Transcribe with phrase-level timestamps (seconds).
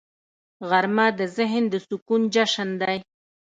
[0.69, 2.97] غرمه د ذهن د سکون جشن دی